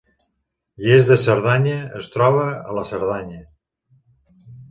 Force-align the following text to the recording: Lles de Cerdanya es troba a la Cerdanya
Lles 0.85 1.09
de 1.09 1.17
Cerdanya 1.23 1.75
es 2.01 2.09
troba 2.15 2.47
a 2.71 2.75
la 2.79 2.87
Cerdanya 2.95 3.39